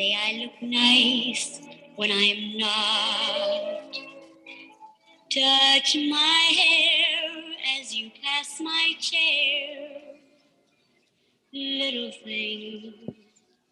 [0.00, 1.60] say I look nice
[1.96, 3.98] when I'm not.
[5.30, 7.30] Touch my hair
[7.78, 10.00] as you pass my chair.
[11.52, 12.94] Little things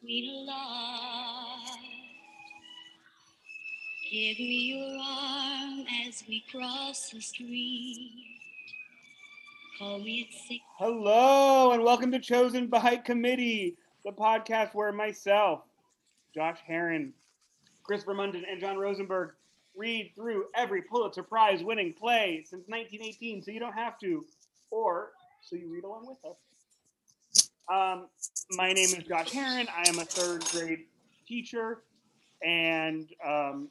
[0.03, 1.79] mean a lot.
[4.11, 8.13] Give me your arm as we cross the street.
[10.79, 15.63] Hello, and welcome to Chosen by Committee, the podcast where myself,
[16.39, 17.13] Josh Heron,
[17.83, 19.31] Christopher Munden, and John Rosenberg
[19.75, 24.25] read through every Pulitzer Prize winning play since 1918 so you don't have to,
[24.71, 25.11] or
[25.43, 27.51] so you read along with us.
[27.69, 28.07] Um,
[28.53, 29.67] my name is Josh Heron.
[29.77, 30.85] I am a third grade
[31.27, 31.83] teacher
[32.45, 33.69] and um,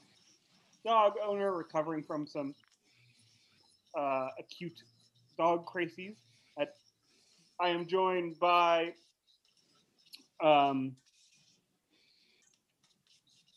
[0.86, 2.54] dog owner recovering from some
[3.98, 4.78] uh, acute
[5.38, 6.18] dog crises.
[7.62, 8.92] I am joined by
[10.44, 10.98] um,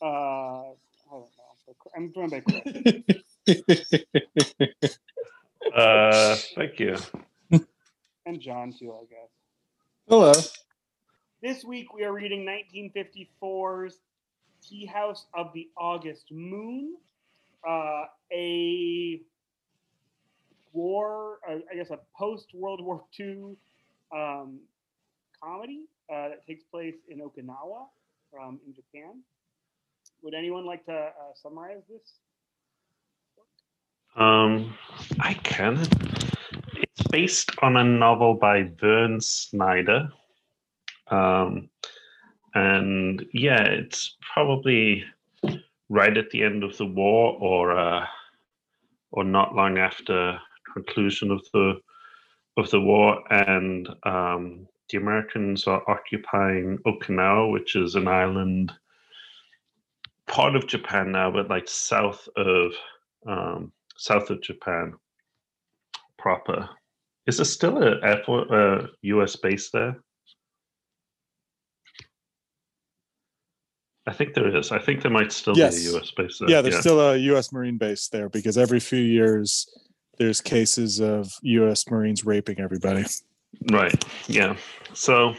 [0.03, 0.73] uh, I
[1.11, 1.27] don't know.
[1.97, 3.95] I'm joined by Chris
[5.75, 6.97] Uh, thank you.
[8.27, 9.31] and John too, I guess.
[10.09, 10.33] Hello.
[11.43, 13.99] This week we are reading 1954's
[14.69, 16.97] Tea House of the August Moon,
[17.67, 19.21] uh, a
[20.73, 23.57] war, uh, I guess, a post World War II
[24.15, 24.59] um,
[25.43, 27.87] comedy uh, that takes place in Okinawa
[28.43, 29.21] um, in Japan.
[30.23, 32.19] Would anyone like to uh, summarize this?
[34.17, 34.75] Um,
[35.21, 35.81] I can.
[36.75, 40.11] It's based on a novel by Vern Sneider.
[41.11, 41.71] Um,
[42.55, 45.05] and yeah, it's probably
[45.89, 48.07] right at the end of the war, or uh,
[49.13, 50.39] or not long after
[50.75, 51.81] conclusion of the
[52.57, 58.73] of the war, and um, the Americans are occupying Okinawa, which is an island
[60.31, 62.73] part of Japan now, but like south of
[63.27, 64.95] um, south of Japan
[66.19, 66.69] proper.
[67.27, 69.37] Is there still a airport, uh, U.S.
[69.37, 69.97] base there?
[74.07, 74.73] I think there is.
[74.73, 75.79] I think there might still Yes.
[75.79, 76.11] be a U.S.
[76.17, 76.49] base there.
[76.49, 77.53] Yeah, there's still a U.S.
[77.53, 79.69] Marine base there because every few years
[80.19, 81.89] there's cases of U.S.
[81.91, 83.05] Marines raping everybody.
[83.71, 83.95] Right.
[84.27, 84.57] Yeah.
[84.95, 85.35] So,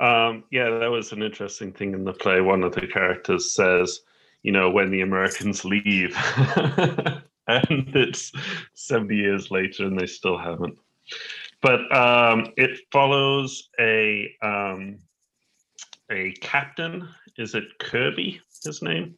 [0.00, 2.40] um, yeah, that was an interesting thing in the play.
[2.40, 4.00] One of the characters says,
[4.42, 6.16] you know, when the Americans leave,
[7.46, 8.32] and it's
[8.74, 10.78] 70 years later and they still haven't.
[11.60, 14.98] But um, it follows a um,
[16.10, 17.06] a captain.
[17.36, 18.40] Is it Kirby?
[18.64, 19.16] His name?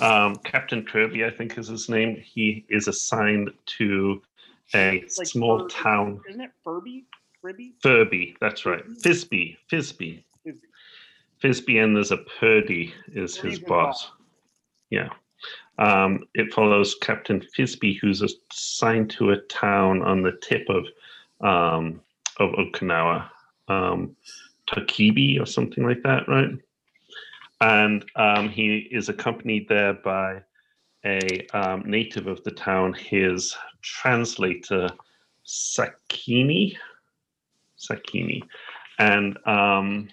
[0.00, 2.16] Um, captain Kirby, I think, is his name.
[2.16, 4.22] He is assigned to
[4.74, 6.20] a Like small Fur- town.
[6.28, 7.04] Isn't it Furby?
[7.46, 7.74] Fibby?
[7.82, 8.84] Furby, that's right.
[9.02, 10.24] Fisby, Fisby.
[11.38, 14.10] Fisby, and there's a Purdy is his boss.
[14.90, 15.10] Yeah.
[15.78, 20.86] Um, it follows Captain Fisby, who's assigned to a town on the tip of
[21.42, 22.00] um,
[22.38, 23.28] of Okinawa,
[23.68, 24.16] um,
[24.70, 26.50] Takibi or something like that, right?
[27.60, 30.42] And um, he is accompanied there by
[31.04, 34.88] a um, native of the town, his translator,
[35.46, 36.76] Sakini.
[37.78, 38.42] Sakini.
[38.98, 40.08] And um,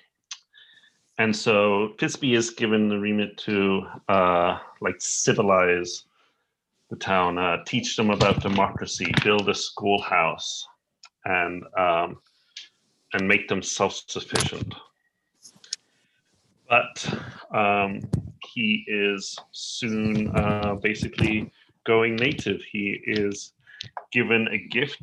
[1.18, 6.06] and so Fisby is given the remit to uh, like civilize
[6.90, 10.68] the town, uh, teach them about democracy, build a schoolhouse,
[11.26, 12.18] and um,
[13.14, 14.74] and make them self-sufficient.
[16.68, 17.20] But
[17.52, 18.02] um,
[18.54, 21.52] he is soon uh, basically
[21.86, 22.64] going native.
[22.64, 23.54] He is
[24.12, 25.02] given a gift,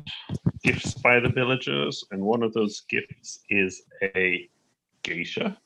[0.63, 3.83] gifts by the villagers, and one of those gifts is
[4.15, 4.49] a
[5.03, 5.57] geisha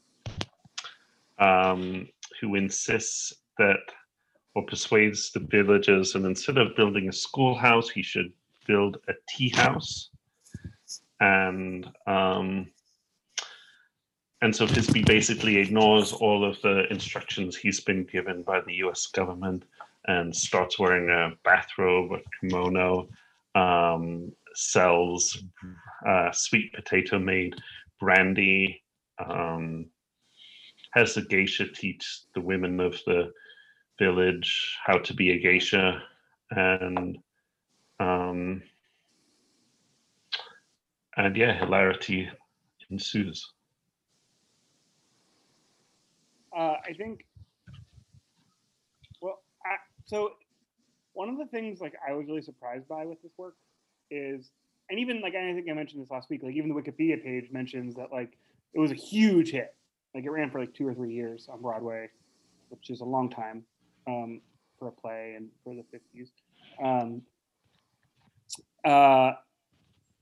[1.39, 2.07] um,
[2.39, 3.79] who insists that
[4.55, 8.31] or persuades the villagers and instead of building a schoolhouse he should
[8.65, 10.09] build a tea house
[11.19, 12.67] and um,
[14.41, 19.07] and so Fisby basically ignores all of the instructions he's been given by the U.S.
[19.07, 19.63] government
[20.07, 23.07] and starts wearing a bathrobe, a kimono,
[23.55, 25.43] um, sells
[26.07, 27.55] uh, sweet potato made
[27.99, 28.81] brandy,
[29.25, 29.85] um,
[30.91, 33.31] has the geisha teach the women of the
[33.99, 36.01] village how to be a geisha,
[36.51, 37.17] and
[37.99, 38.61] um,
[41.17, 42.29] and yeah, hilarity
[42.89, 43.51] ensues.
[46.55, 47.25] Uh, I think.
[50.05, 50.33] So
[51.13, 53.55] one of the things like I was really surprised by with this work
[54.11, 54.51] is,
[54.89, 56.41] and even like I think I mentioned this last week.
[56.43, 58.37] Like even the Wikipedia page mentions that like
[58.73, 59.73] it was a huge hit.
[60.13, 62.09] Like it ran for like two or three years on Broadway,
[62.69, 63.63] which is a long time
[64.07, 64.41] um,
[64.77, 66.29] for a play and for the 50s.
[66.83, 67.21] Um,
[68.85, 69.33] uh,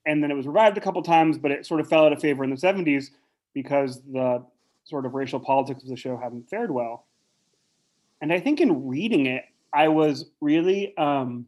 [0.06, 2.20] and then it was revived a couple times, but it sort of fell out of
[2.20, 3.12] favor in the 70s
[3.54, 4.44] because the
[4.86, 7.08] sort of racial politics of the show hadn't fared well.
[8.22, 11.48] And I think in reading it, I was really, um,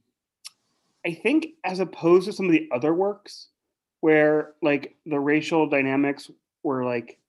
[1.06, 3.48] I think as opposed to some of the other works
[4.02, 6.32] where like the racial dynamics
[6.64, 7.20] were like,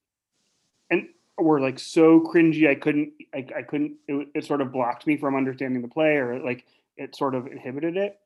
[0.90, 5.06] and were like so cringy, I couldn't, I, I couldn't, it, it sort of blocked
[5.06, 6.64] me from understanding the play or like
[6.96, 8.18] it sort of inhibited it.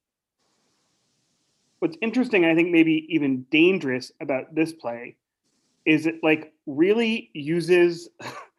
[1.80, 5.16] What's interesting, I think maybe even dangerous about this play
[5.86, 8.08] is it like really uses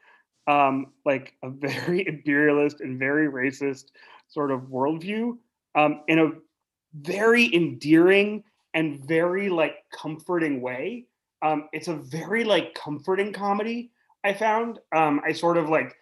[0.47, 3.85] um, like a very imperialist and very racist
[4.27, 5.37] sort of worldview
[5.75, 6.31] um, in a
[7.01, 8.43] very endearing
[8.73, 11.05] and very like comforting way.
[11.41, 13.91] Um, it's a very like comforting comedy.
[14.23, 14.79] I found.
[14.95, 15.95] Um, I sort of like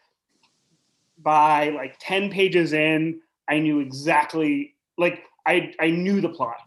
[1.19, 6.57] by like ten pages in, I knew exactly like I I knew the plot,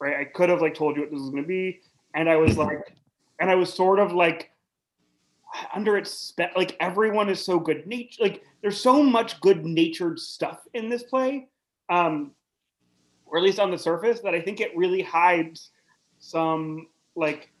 [0.00, 0.16] right?
[0.16, 1.80] I could have like told you what this was going to be,
[2.14, 2.94] and I was like,
[3.38, 4.50] and I was sort of like
[5.74, 10.18] under its spe- like everyone is so good nature like there's so much good natured
[10.18, 11.48] stuff in this play
[11.90, 12.32] um
[13.26, 15.70] or at least on the surface that i think it really hides
[16.18, 16.86] some
[17.16, 17.52] like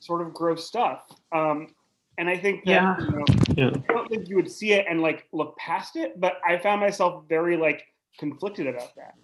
[0.00, 1.02] sort of gross stuff
[1.32, 1.74] um
[2.18, 2.96] and i think that Yeah.
[2.98, 3.24] you know,
[3.56, 3.70] Yeah.
[3.88, 6.80] i don't think you would see it and like look past it but i found
[6.80, 7.82] myself very like
[8.18, 9.14] conflicted about that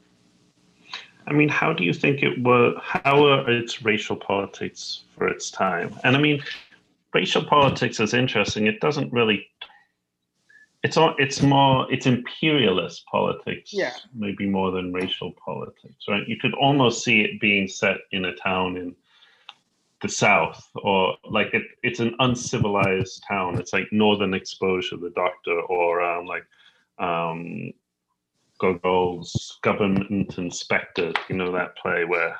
[1.26, 2.74] I mean, how do you think it were?
[2.82, 5.94] How are its racial politics for its time?
[6.02, 6.42] And I mean,
[7.14, 8.66] racial politics is interesting.
[8.66, 9.46] It doesn't really.
[10.82, 11.14] It's all.
[11.18, 11.90] It's more.
[11.92, 13.72] It's imperialist politics.
[13.72, 13.92] Yeah.
[14.14, 16.26] Maybe more than racial politics, right?
[16.26, 18.94] You could almost see it being set in a town in
[20.00, 23.58] the South, or like it, it's an uncivilized town.
[23.58, 26.44] It's like Northern Exposure, The Doctor, or um, like
[26.98, 27.72] um,
[28.58, 32.36] Gogol's Government Inspector, you know, that play where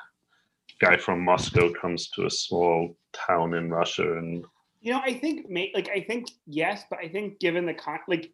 [0.79, 4.45] guy from Moscow comes to a small town in Russia and
[4.83, 7.99] You know, I think may, like I think yes, but I think given the con
[8.09, 8.31] like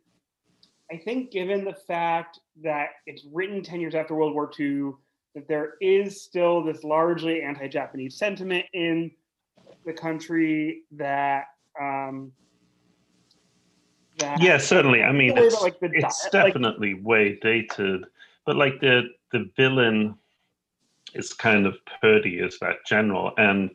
[0.91, 4.93] I think given the fact that it's written 10 years after World War II,
[5.35, 9.11] that there is still this largely anti-Japanese sentiment in
[9.85, 11.45] the country that
[11.79, 12.31] um
[14.17, 15.03] that yeah, certainly.
[15.03, 18.05] I mean, it's, like, the it's like- definitely way dated,
[18.45, 20.15] but like the the villain
[21.13, 23.69] is kind of Purdy as that general, and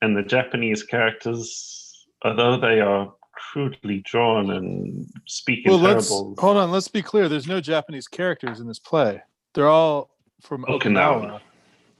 [0.00, 1.89] and the Japanese characters,
[2.22, 6.70] although they are crudely drawn and speak in Well, let's hold on.
[6.70, 7.28] Let's be clear.
[7.28, 9.22] There's no Japanese characters in this play.
[9.54, 10.80] They're all from Okinawa.
[10.84, 11.40] Okinawa,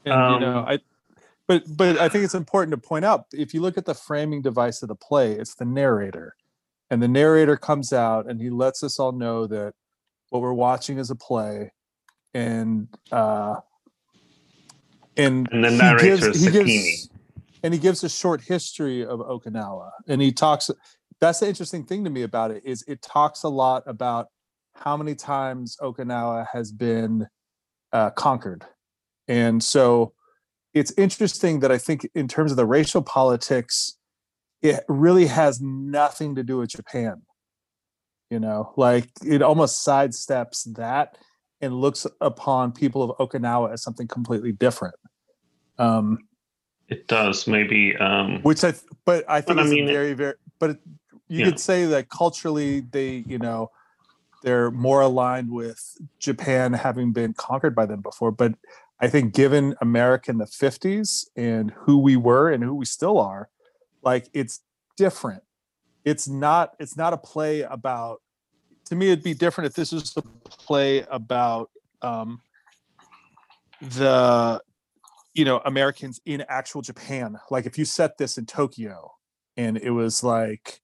[0.04, 0.78] and you know, Um, I.
[1.46, 4.40] But but I think it's important to point out if you look at the framing
[4.40, 6.36] device of the play, it's the narrator,
[6.90, 9.74] and the narrator comes out and he lets us all know that
[10.28, 11.72] what we're watching is a play,
[12.34, 13.56] and uh,
[15.16, 17.10] and And the he narrator is he Sakini.
[17.62, 20.70] And he gives a short history of Okinawa, and he talks.
[21.20, 24.28] That's the interesting thing to me about it is it talks a lot about
[24.74, 27.26] how many times Okinawa has been
[27.92, 28.64] uh, conquered,
[29.28, 30.14] and so
[30.72, 33.96] it's interesting that I think in terms of the racial politics,
[34.62, 37.22] it really has nothing to do with Japan.
[38.30, 41.18] You know, like it almost sidesteps that
[41.60, 44.94] and looks upon people of Okinawa as something completely different.
[45.78, 46.18] Um,
[46.90, 47.96] It does maybe.
[47.96, 50.78] Um, which I th- but I think But I mean, very very but it,
[51.28, 51.44] you Yeah.
[51.46, 53.70] could say that culturally they you know
[54.42, 58.54] they're more aligned with Japan having been conquered by them before but
[59.00, 63.18] I think given America in the 50s and who we were and who we still
[63.18, 63.48] are
[64.02, 64.60] like it's
[64.96, 65.42] different
[66.04, 68.20] it's not it's not a play about
[68.86, 71.70] to me it'd be different if this was a play about
[72.02, 72.40] um
[73.80, 74.60] the
[75.34, 77.38] you know americans in actual japan.
[77.50, 79.12] Like if you set this in tokyo
[79.56, 80.80] and it was like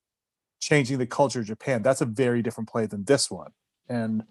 [0.61, 3.53] changing the culture of japan that's a very different play than this one.
[3.89, 4.23] And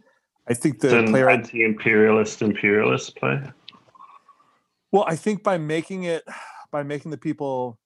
[0.48, 3.42] i think the it's an playwright anti-imperialist imperialist play.
[4.92, 6.24] well i think by making it
[6.72, 7.80] by making the people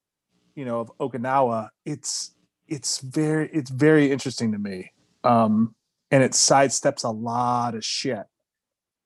[0.56, 2.32] you know of okinawa it's
[2.70, 4.92] it's very it's very interesting to me.
[5.24, 5.76] Um
[6.12, 8.24] and it sidesteps a lot of shit.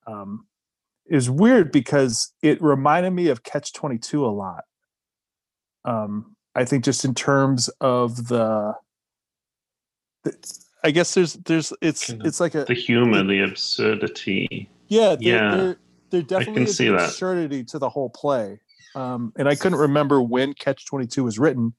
[0.06, 0.46] Um
[1.06, 4.64] is weird because it reminded me of catch 22 a lot
[5.84, 8.74] um i think just in terms of the,
[10.22, 10.32] the
[10.82, 14.68] i guess there's there's it's Kind of it's like a The humor, the absurdity.
[14.88, 15.76] yeah, there, Yeah, there,
[16.10, 17.08] there definitely can is see an that.
[17.10, 18.60] absurdity to the whole play.
[18.94, 21.74] Um, and I couldn't remember when Catch 22 was written,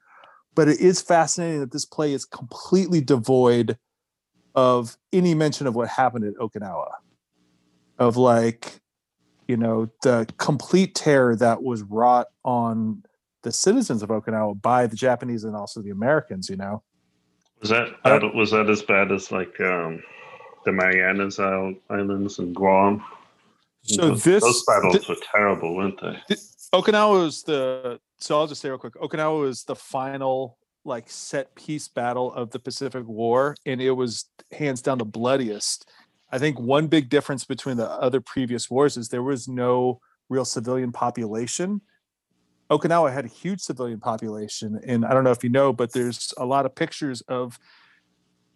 [0.54, 3.78] but it is fascinating that this play is completely devoid
[4.54, 6.92] of any mention of what happened at Okinawa,
[8.00, 8.82] of like,
[9.48, 13.04] you know, the complete terror that was wrought on
[13.44, 16.50] the citizens of Okinawa by the Japanese and also the Americans.
[16.50, 16.84] You know,
[17.62, 20.02] Was that bad, was that as bad as like um,
[20.66, 23.04] the Marianas Islands and Guam?
[23.84, 26.36] so those, this those battles thi- were terrible, weren't they?
[26.74, 28.96] Okinawa was the so I'll just say real quick.
[28.96, 34.26] Okinawa was the final like set piece battle of the Pacific War, and it was
[34.52, 35.90] hands down the bloodiest.
[36.36, 40.44] I think one big difference between the other previous wars is there was no real
[40.44, 41.80] civilian population.
[42.70, 46.34] Okinawa had a huge civilian population, and I don't know if you know, but there's
[46.38, 47.58] a lot of pictures of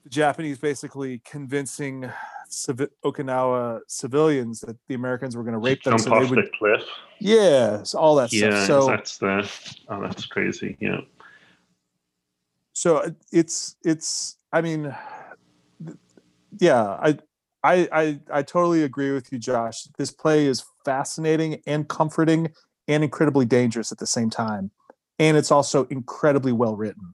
[0.04, 2.12] the Japanese basically convincing
[2.52, 6.30] civi- Okinawa civilians that the Americans were going to rape them, Jump so they off
[6.32, 6.84] would the cliff.
[7.22, 8.68] yeah, so all that Yeah, stuff.
[8.68, 9.50] So, that's the.
[9.88, 10.76] Oh, that's crazy.
[10.82, 11.00] Yeah.
[12.74, 14.36] so uh, it's it's.
[14.52, 14.94] I mean,
[16.60, 17.20] yeah, I,
[17.64, 19.84] I, I, I totally agree with you, Josh.
[19.98, 22.52] This play is fascinating and comforting
[22.88, 24.72] and incredibly dangerous at the same time,
[25.18, 27.14] and it's also incredibly well written.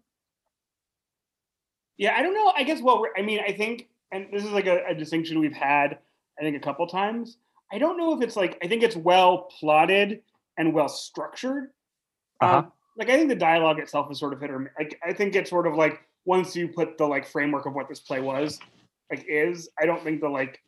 [1.97, 2.51] Yeah, I don't know.
[2.55, 5.53] I guess well, I mean, I think, and this is like a, a distinction we've
[5.53, 5.97] had,
[6.39, 7.37] I think, a couple times.
[7.71, 10.21] I don't know if it's like I think it's well plotted
[10.57, 11.71] and well structured.
[12.41, 12.57] Uh-huh.
[12.57, 15.35] Um, like I think the dialogue itself is sort of hit or like I think
[15.35, 18.59] it's sort of like once you put the like framework of what this play was,
[19.09, 20.59] like is I don't think the like,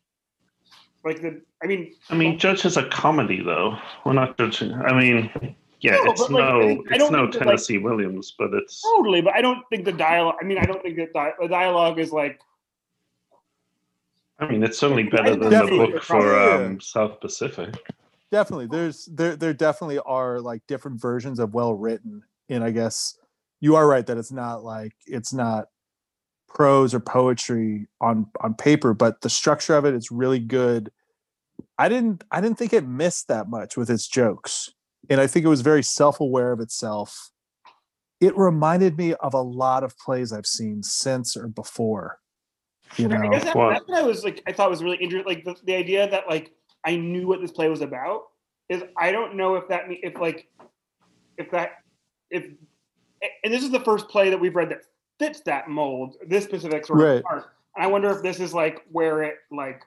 [1.03, 3.77] like the I mean I mean, Judge is a comedy, though.
[4.06, 4.74] We're not judging.
[4.74, 8.34] I mean, yeah, No, it's but, like, no, it's no think that, like- Tennessee Williams,
[8.38, 10.36] but it's totally, but I don't think the dialogue.
[10.41, 12.39] I mean, I don't think that di- the dialogue is like
[14.39, 17.75] I mean, it's certainly I better than the book for um, South Pacific.
[18.32, 23.17] Definitely, there's there there definitely are like different versions of well written, and I guess
[23.62, 25.70] you are right that it's not like it's not
[26.48, 30.92] prose or poetry on on paper, but the structure of it is really good.
[31.77, 34.70] I didn't I didn't think it missed that much with its jokes,
[35.10, 37.32] and I think it was very self aware of itself.
[38.20, 42.20] It reminded me of a lot of plays I've seen since or before.
[42.96, 44.42] You I know, guess that, Well- that's what I was like.
[44.48, 45.27] I thought was really interesting.
[45.27, 46.51] Like the, the idea that like
[46.86, 48.24] I knew what this play was about
[48.70, 50.48] is I don't know if that me- if like
[51.38, 51.72] if that
[52.32, 52.46] if
[53.44, 54.82] and this is the first play that we've read that
[55.19, 56.15] fits that mold.
[56.27, 57.17] This specific sort Right.
[57.17, 57.45] of part.
[57.75, 59.81] And I wonder if this is like where it like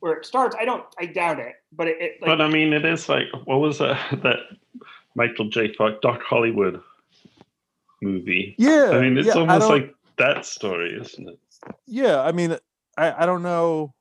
[0.00, 0.56] where it starts.
[0.58, 0.84] I don't.
[0.98, 1.54] I doubt it.
[1.72, 4.38] But it, it like but I mean, it is like what was that that
[5.14, 5.72] Michael J.
[5.74, 6.80] Fox Doc Hollywood
[8.00, 8.54] movie?
[8.58, 8.90] yeah.
[8.92, 11.38] I mean, it's yeah, almost like that story, isn't it?
[11.86, 12.56] yeah i mean
[12.98, 13.94] i i don't know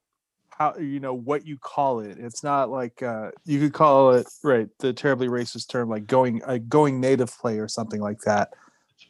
[0.50, 4.26] how you know what you call it it's not like uh you could call it
[4.44, 8.50] right the terribly racist term like going a going native play or something like that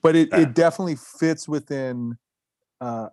[0.01, 0.41] but it, Yeah.
[0.41, 2.17] it definitely fits within
[2.79, 3.09] uh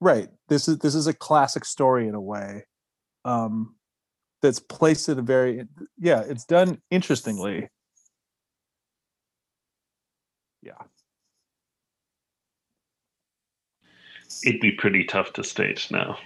[0.00, 2.64] right this is this is a classic story in a way
[3.24, 3.74] um
[4.42, 5.64] that's placed in a very
[5.98, 7.68] yeah it's done interestingly
[10.62, 10.82] yeah
[14.44, 16.18] It'd be pretty tough to stage now.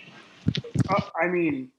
[0.89, 1.71] Uh, I mean,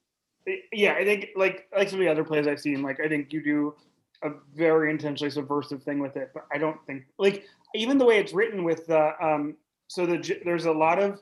[0.72, 3.34] yeah, I think like like some of the other plays I've seen, like I think
[3.34, 3.76] you do
[4.24, 8.18] a very intentionally subversive thing with it, but I don't think like even the way
[8.20, 9.56] it's written with the um.
[9.88, 11.20] So the there's a lot of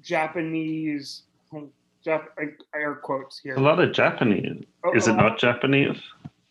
[0.00, 1.22] Japanese,
[2.06, 2.24] Jap,
[2.74, 3.54] air quotes here.
[3.56, 4.64] A lot of Japanese.
[4.84, 5.98] Oh, Is it not Japanese?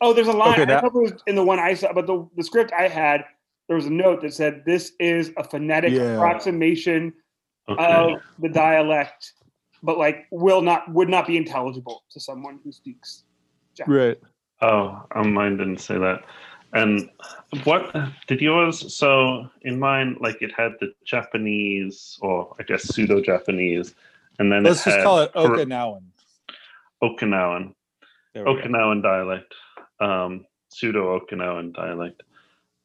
[0.01, 0.53] Oh, there's a line.
[0.53, 2.43] Okay, that- don't know if it was in the one I saw, but the, the
[2.43, 3.25] script I had,
[3.67, 6.15] there was a note that said, "This is a phonetic Yeah.
[6.15, 7.13] approximation
[7.67, 7.83] Okay.
[7.85, 9.33] of the dialect,
[9.83, 13.23] but like will not would not be intelligible to someone who speaks."
[13.87, 14.17] right
[14.61, 16.21] Oh, um, mine didn't say that.
[16.73, 17.09] And
[17.63, 17.95] what
[18.27, 18.93] did yours?
[18.93, 23.95] So in mine, like it had the Japanese, or I guess pseudo Japanese,
[24.37, 26.03] and then let's it just had call it Kor- okinawan
[27.01, 27.73] Okinawan,
[28.35, 28.45] go.
[28.45, 29.53] Okinawan dialect,
[29.99, 32.21] um, pseudo Okinawan dialect.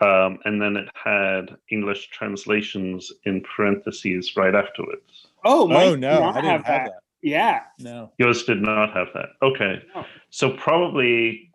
[0.01, 5.29] Um, and then it had English translations in parentheses right afterwards.
[5.45, 9.31] Oh, mine oh no i didn't have that Yeah, no Yours did not have that.
[9.43, 9.83] Okay.
[9.95, 10.05] No.
[10.31, 11.51] So probably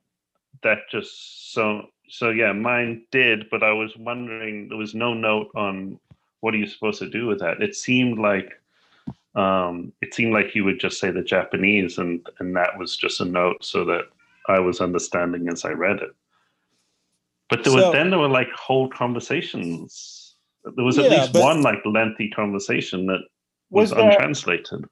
[0.64, 5.50] that just so so yeah, mine did, but I was wondering there was no note
[5.56, 6.00] on
[6.42, 7.62] what are you supposed to do with that.
[7.62, 8.54] It seemed like
[9.36, 13.22] um it seemed like you would just say the Japanese and and that was just
[13.22, 14.06] a note so that
[14.48, 16.12] I was understanding as I read it.
[17.50, 20.36] But there was then there were like whole conversations.
[20.64, 23.22] There was at Yeah, least one like lengthy conversation that
[23.70, 24.86] was, was the untranslated.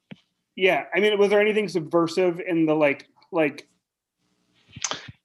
[0.55, 0.86] yeah?
[0.93, 3.67] I mean, was there anything subversive in the like like?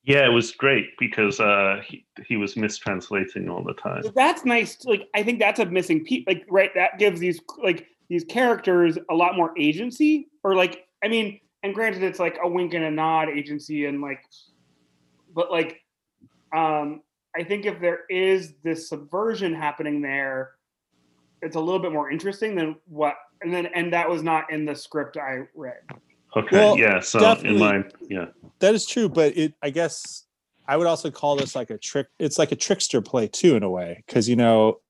[0.05, 4.03] Yeah, it was great because uh, he he was mistranslating all the time.
[4.15, 4.85] That's nice.
[4.85, 6.25] Like I think that's a missing piece.
[6.27, 10.29] Like right, that gives these like these characters a lot more agency.
[10.43, 14.01] Or like I mean, and granted, it's like a wink and a nod agency, and
[14.01, 14.25] like,
[15.33, 15.81] but like,
[16.55, 17.03] um,
[17.37, 20.53] I think if there is this subversion happening there,
[21.43, 23.15] it's a little bit more interesting than what.
[23.41, 25.83] And then and that was not in the script I read.
[26.37, 27.01] Okay, Well, yeah.
[27.01, 28.27] So in mine, yeah,
[28.61, 30.25] That is true, but it I guess
[30.67, 32.07] I would also call this like a trick.
[32.19, 34.81] It's like a trickster play too, in a way, because you know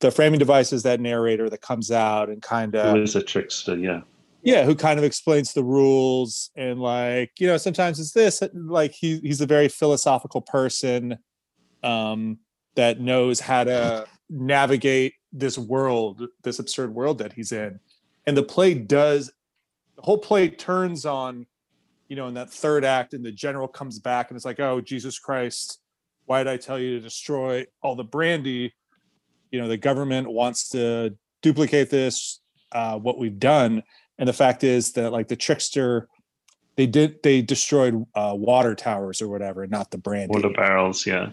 [0.00, 3.76] the framing device is that narrator that comes out and kind of was a trickster.
[3.76, 4.02] Yeah,
[4.42, 8.92] yeah, who kind of explains the rules and like you know sometimes it's this like
[8.92, 11.18] he he's a very philosophical person
[11.82, 12.38] um
[12.76, 17.80] that knows how to navigate this world, this absurd world that he's in,
[18.26, 19.32] and the play does
[19.96, 21.46] the whole play turns on
[22.08, 24.80] you know in that third act and the general comes back and it's like oh
[24.80, 25.80] jesus christ
[26.26, 28.74] why did i tell you to destroy all the brandy
[29.50, 32.40] you know the government wants to duplicate this
[32.72, 33.82] uh, what we've done
[34.18, 36.08] and the fact is that like the trickster
[36.76, 41.06] they did they destroyed uh, water towers or whatever not the brandy water barrels.
[41.06, 41.30] Yeah,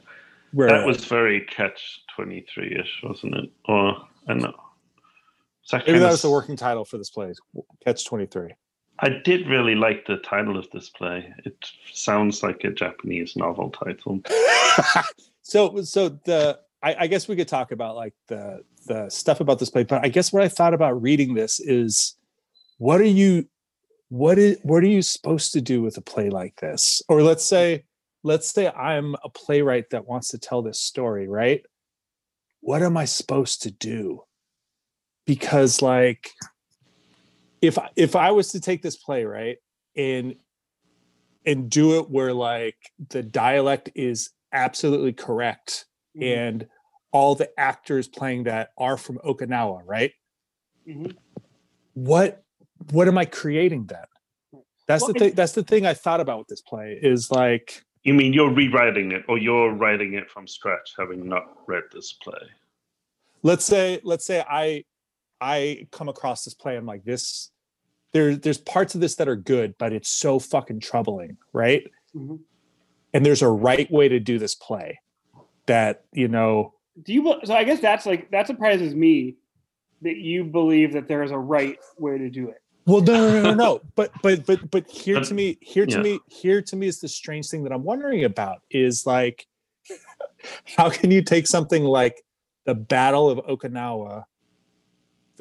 [0.53, 3.51] Where- that was very catch twenty three ish, wasn't it?
[3.65, 4.53] Or I know.
[5.63, 7.33] It's maybe that was the working title for this play
[7.83, 8.53] catch 23
[8.99, 11.33] I did really like the title of this play.
[11.43, 11.57] It
[11.91, 14.19] sounds like a Japanese novel title.
[15.41, 19.59] so so the I, I guess we could talk about like the the stuff about
[19.59, 22.15] this play but i guess what i thought about reading this is
[22.77, 23.47] what are you
[24.09, 27.45] what is what are you supposed to do with a play like this or let's
[27.45, 27.83] say
[28.23, 31.63] let's say i'm a playwright that wants to tell this story right
[32.61, 34.23] what am i supposed to do
[35.35, 36.29] because like
[37.61, 39.57] if I- if i was to take this play right
[39.95, 40.35] and
[41.45, 42.75] and do it where like
[43.15, 45.85] the dialect is absolutely correct
[46.17, 46.23] Mm-hmm.
[46.39, 46.67] and
[47.13, 50.11] all the actors playing that are from okinawa right
[50.85, 51.15] Mhm.
[51.93, 52.43] what
[52.91, 54.03] what am i creating then
[54.89, 57.67] that's Well, the thing that's the thing i thought about with this play is like
[58.03, 62.11] You mean you're rewriting it, or you're writing it from scratch, having not read this
[62.23, 62.45] play?
[63.43, 64.83] let's say let's say i
[65.41, 67.51] i come across this play i'm like this
[68.13, 71.83] there there's parts of this that are good but it's so fucking troubling right
[72.15, 72.39] Mhm.
[73.13, 74.99] and there's a right way to do this play
[75.65, 76.73] that you know
[77.03, 77.35] Do you?
[77.45, 79.35] So I guess that's like that surprises me
[80.01, 82.57] that you believe that there is a right way to do it.
[82.85, 83.81] Well, no, no, no, no, no.
[83.95, 86.03] But but but but here to me, here to yeah.
[86.03, 89.47] me, here to me is the strange thing that I'm wondering about is like,
[90.77, 92.21] how can you take something like
[92.65, 94.25] the Battle of Okinawa,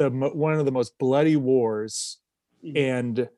[0.01, 2.19] the one of the most bloody wars,
[2.65, 2.77] Mhm.
[2.77, 3.29] and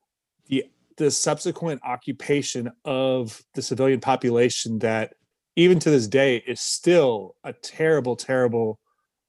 [0.47, 0.65] the
[0.97, 5.15] the subsequent occupation of the civilian population that
[5.57, 8.79] even to this day is still a terrible, terrible.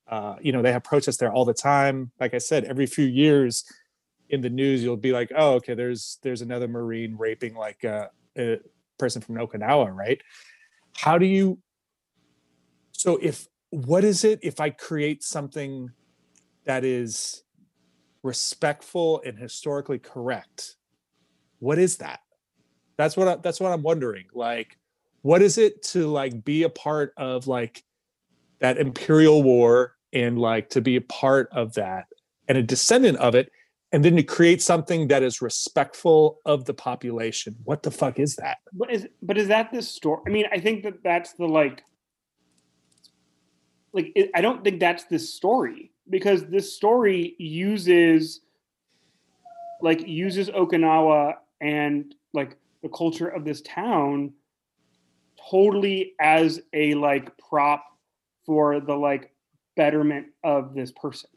[0.07, 2.11] Uh, you know, they have protests there all the time.
[2.19, 3.63] Like I said, every few years
[4.29, 8.11] in the news, you'll be like, "Oh, okay, there's there's another Marine raping like a,
[8.37, 8.59] a
[8.99, 10.21] person from Okinawa, right?"
[10.95, 11.59] How do you?
[12.91, 15.89] So, if what is it if I create something
[16.65, 17.43] that is
[18.23, 20.76] respectful and historically correct?
[21.60, 22.21] What is that?
[22.97, 24.26] That's what I, that's what I'm wondering.
[24.34, 24.78] Like,
[25.21, 27.84] what is it to like be a part of like
[28.60, 32.06] that imperial war and like to be a part of that
[32.47, 33.52] and a descendant of it
[33.91, 38.36] and then to create something that is respectful of the population what the fuck is
[38.36, 40.21] that But is but is that the story?
[40.28, 41.84] I mean, I think that that's the like,
[43.93, 48.41] like I don't think that's the story because this story uses,
[49.81, 54.33] like, uses Okinawa and like the culture of this town,
[55.49, 57.85] totally as a like prop
[58.45, 59.33] for the like
[59.75, 61.29] betterment of this person,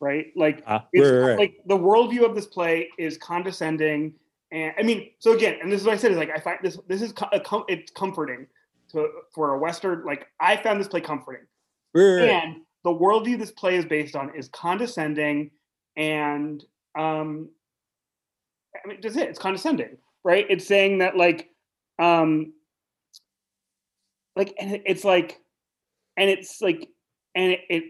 [0.00, 0.26] right?
[0.36, 4.14] Like Ah, it's right, right, like the worldview of this play is condescending
[4.52, 6.58] and i mean so again and this is what i said is like i find
[6.62, 8.46] this this is a com- it's comforting
[8.90, 11.46] to for a western like i found this play comforting
[11.94, 12.28] right.
[12.28, 15.50] and the worldview this play is based on is condescending
[15.96, 16.64] and
[16.98, 17.48] um
[18.84, 19.28] i mean that's it.
[19.28, 20.46] It's condescending right?
[20.48, 21.50] It's saying that like
[21.98, 22.52] um
[24.36, 25.40] like and it's like
[26.16, 26.88] and it's like
[27.34, 27.84] and it, it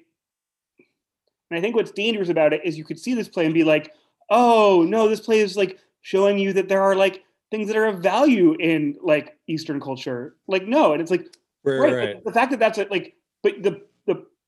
[1.50, 3.64] and i think what's dangerous about it is you could see this play and be
[3.64, 3.92] like
[4.30, 7.86] oh no this play is like showing you that there are like things that are
[7.86, 10.36] of value in like eastern culture.
[10.46, 11.26] Like no and it's like
[11.64, 12.24] right, right, right.
[12.24, 13.80] but the fact that that's a, like but the the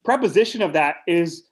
[0.04, 1.44] preposition of that is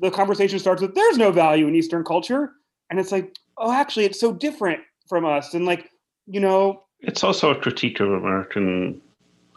[0.00, 2.52] the conversation starts with there's no value in eastern culture
[2.90, 5.90] and it's like oh actually it's so different from us and like
[6.26, 9.00] you know It's also a critique of American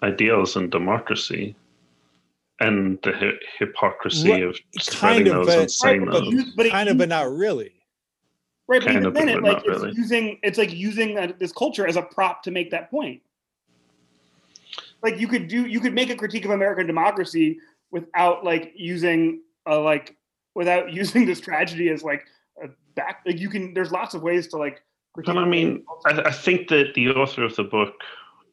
[0.04, 1.56] ideals and democracy
[2.60, 6.28] and the hy- hypocrisy Right, of kind spreading of, those but- and saying Right, those.
[6.34, 7.72] you- but it kind of, but not really.
[8.70, 9.92] Right, but Kind even of, then, but it, like it's really.
[9.96, 13.22] using it's like using uh this culture as a prop to make that point.
[15.02, 17.60] Like you could do, you could make a critique of American democracy
[17.92, 20.16] without like using a like
[20.56, 22.26] without using this tragedy as like
[22.64, 23.22] a back.
[23.26, 24.82] Like you can, there's lots of ways to like.
[25.16, 25.84] But I mean.
[26.06, 27.94] I, I think that the author of the book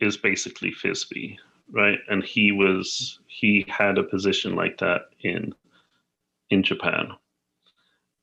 [0.00, 1.38] is basically Fisby,
[1.70, 1.98] right?
[2.08, 5.52] And he was he had a position like that in
[6.50, 7.08] in Japan,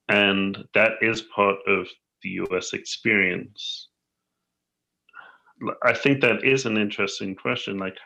[0.10, 1.88] and that is part of
[2.24, 2.74] the U.S.
[2.74, 3.89] experience.
[5.84, 7.78] I think that is an interesting question.
[7.78, 7.97] Like,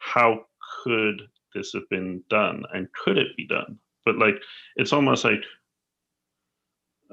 [0.00, 0.44] how
[0.82, 1.22] could
[1.54, 3.78] this have been done, and could it be done?
[4.04, 4.36] But like,
[4.76, 5.42] it's almost like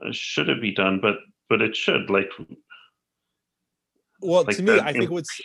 [0.03, 0.99] uh, should it be done?
[1.01, 1.17] But
[1.49, 2.09] but it should.
[2.09, 2.29] Like,
[4.21, 5.39] Well, like to me, I think what's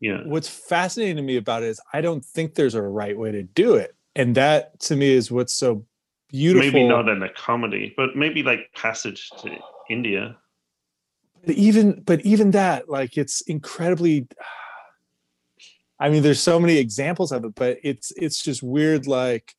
[0.00, 0.22] yeah.
[0.24, 3.42] what's fascinating to me about it is I don't think there's a right way to
[3.42, 5.84] do it, and that to me is what's so
[6.28, 6.70] beautiful.
[6.70, 9.56] Maybe not in a comedy, but maybe like Passage to
[9.90, 10.36] India.
[11.44, 14.26] But even but even that, like it's incredibly.
[16.00, 19.54] I mean, there's so many examples of it, but it's it's just weird, like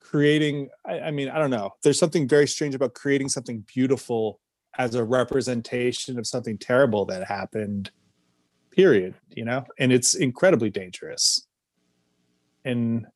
[0.00, 0.68] creating.
[0.84, 1.70] I, I mean, I don't know.
[1.82, 4.40] There's something very strange about creating something beautiful
[4.78, 7.90] as a representation of something terrible that happened.
[8.70, 9.14] Period.
[9.30, 11.46] You know, and it's incredibly dangerous.
[12.64, 13.06] And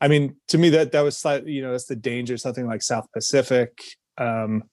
[0.00, 2.36] I mean, to me, that that was slightly, you know, that's the danger.
[2.36, 3.80] Something like South Pacific.
[4.18, 4.64] Um,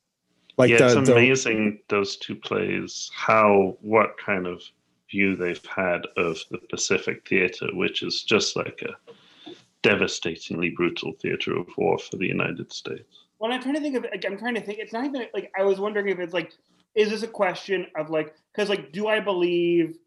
[0.57, 4.61] like yeah, the, it's the- amazing those two plays, how what kind of
[5.09, 11.57] view they've had of the Pacific theater, which is just like a devastatingly brutal theater
[11.57, 13.25] of war for the United States.
[13.39, 14.03] Well, I'm trying to think of.
[14.03, 14.79] Like, I'm trying to think.
[14.79, 16.51] It's not even like I was wondering if it's like,
[16.95, 19.97] is this a question of like, because like, do I believe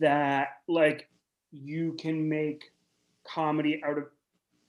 [0.00, 1.08] that like
[1.52, 2.72] you can make
[3.26, 4.04] comedy out of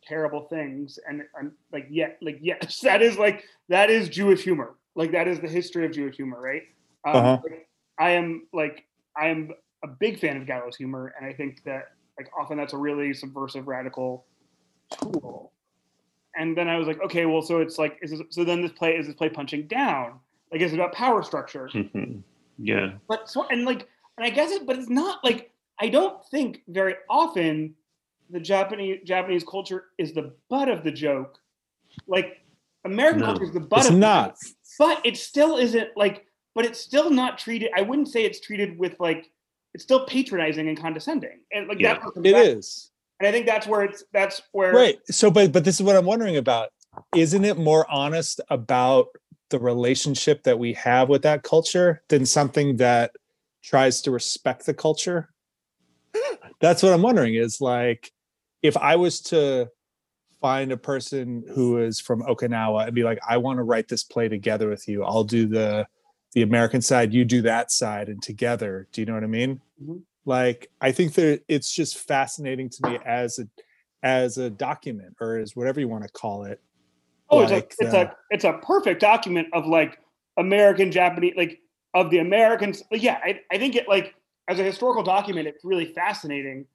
[0.06, 4.76] terrible things and I'm like yeah like yes that is like that is Jewish humor
[4.95, 6.63] like that is the history of Jewish humor right
[7.06, 7.38] um, Uh-huh.
[7.43, 7.67] like,
[7.99, 8.86] I am like
[9.17, 9.51] I am
[9.84, 13.13] a big fan of gallows humor and I think that like often that's a really
[13.13, 14.25] subversive radical
[14.91, 15.51] tool
[16.36, 18.71] and then I was like, okay, well, so it's like, is this, so then this
[18.71, 20.19] play is this play punching down?
[20.51, 21.69] Like, is it about power structure?
[21.73, 22.23] Mhm.
[22.58, 26.23] yeah, But so and like, and I guess it, but it's not like I don't
[26.32, 27.75] think very often
[28.29, 31.38] the Japanese Japanese culture is the butt of the joke.
[32.08, 32.43] Like
[32.86, 33.25] American No.
[33.27, 34.25] culture is the butt It's of the not.
[34.29, 34.38] joke,
[34.79, 37.71] but it still isn't like, but it's still not treated.
[37.75, 39.29] I wouldn't say it's treated with like,
[39.73, 41.93] it's still patronizing and condescending, and like Yeah.
[41.93, 42.01] that.
[42.01, 42.45] comes It back-
[43.19, 45.95] and I think that's where it's that's where right so but but this is what
[45.95, 46.69] i'm wondering about
[47.15, 49.07] isn't it more honest about
[49.49, 53.11] the relationship that we have with that culture than something that
[53.63, 55.29] tries to respect the culture
[56.59, 58.11] that's what i'm wondering is like
[58.61, 59.69] if i was to
[60.41, 64.03] find a person who is from okinawa and be like i want to write this
[64.03, 65.85] play together with you i'll do the
[66.33, 69.59] the american side you do that side and together do you know what i mean
[69.83, 70.01] Mhm.
[70.25, 73.47] like i think that it's just fascinating to me as a
[74.03, 76.59] as a document or as whatever you want to call it
[77.29, 79.97] Oh, like it's a it's the- a it's a perfect document of like
[80.37, 81.59] American Japanese like
[81.95, 82.83] of the Americans.
[82.91, 84.13] Like, yeah, I, I think it like
[84.47, 86.65] as a historical document, it's really fascinating.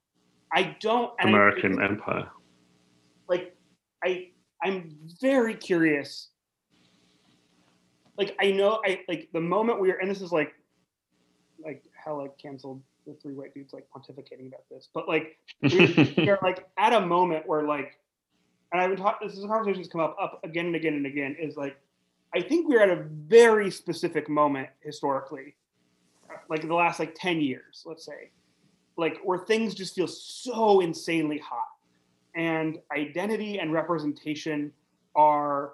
[0.53, 2.29] I don't and I- American Empire.
[3.29, 3.55] like
[4.03, 4.31] I
[4.65, 6.31] I'm very curious.
[8.19, 10.53] Like I know I like the moment we are and this is like
[11.65, 16.15] like how like canceled the three white dudes like pontificating about this, but like we-
[16.19, 17.99] we're like at a moment where like
[18.73, 20.95] and I've been talking this is a conversation that's come up up again and again
[20.95, 21.79] and again is like
[22.35, 25.55] I think we're at a very specific moment historically,
[26.51, 28.31] like the last like 10 years, let's say,
[28.97, 31.69] like where things just feel so insanely hot
[32.35, 34.73] and identity and representation
[35.17, 35.73] are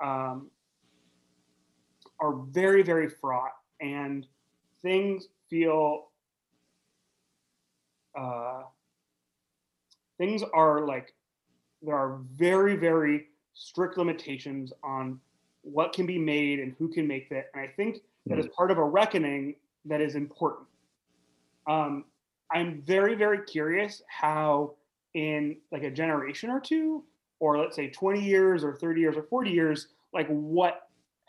[0.00, 0.48] um,
[2.20, 4.26] are very very fraught and
[4.82, 6.08] things feel
[8.18, 8.62] uh,
[10.18, 11.14] things are like
[11.82, 15.20] there are very very strict limitations on
[15.62, 18.72] what can be made and who can make it and i think that is part
[18.72, 20.66] of a reckoning that is important.
[21.68, 22.04] Um,
[22.52, 24.74] i'm very very curious how
[25.14, 27.02] in like a generation or two
[27.40, 30.85] or let's say 20 years or 30 years or 40 years like what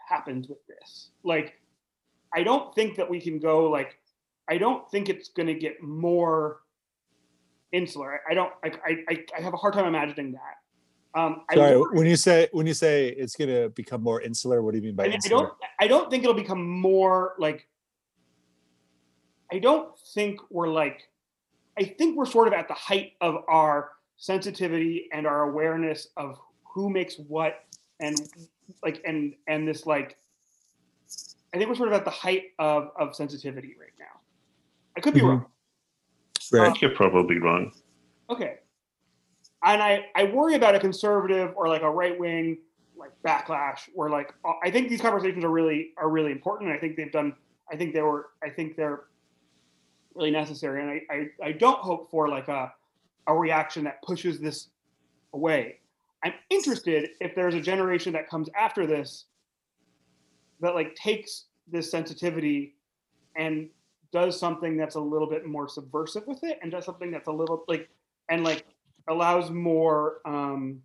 [0.07, 1.09] happens with this.
[1.23, 1.53] Like
[2.33, 3.97] i don't think that we can go like
[4.49, 6.59] i don't think it's going to get more
[7.71, 8.19] insular.
[8.27, 8.71] I, I don't I,
[9.09, 11.19] I i have a hard time imagining that.
[11.19, 14.21] Um I sorry worry- when you say when you say it's going to become more
[14.21, 16.65] insular what do you mean by I, mean, I don't I don't think it'll become
[16.65, 17.67] more like
[19.51, 21.07] I don't think we're like,
[21.79, 26.37] I think we're sort of at the height of our sensitivity and our awareness of
[26.73, 27.63] who makes what
[27.99, 28.19] and
[28.83, 30.17] like and and this like
[31.53, 34.19] I think we're sort of at the height of of sensitivity right now.
[34.95, 35.29] I could be Mhm.
[35.29, 35.45] wrong.
[36.51, 36.61] Right.
[36.61, 37.73] I think you're probably wrong.
[38.29, 38.59] Okay.
[39.63, 42.59] And I, I worry about a conservative or like a right wing
[42.95, 46.69] like backlash where like uh, I think these conversations are really are really important.
[46.69, 47.35] And I think they've done
[47.71, 49.05] I think they were I think they're
[50.15, 50.81] really necessary.
[50.81, 52.73] And I, I, I don't hope for like a
[53.27, 54.69] a reaction that pushes this
[55.33, 55.79] away.
[56.27, 59.25] I'm interested if there's a generation that comes after this
[60.59, 62.75] that like takes this sensitivity
[63.37, 63.69] and
[64.11, 67.31] does something that's a little bit more subversive with it and does something that's a
[67.31, 67.87] little like
[68.29, 68.65] and like
[69.07, 70.81] allows more um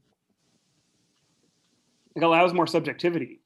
[2.15, 3.41] like allows more subjectivity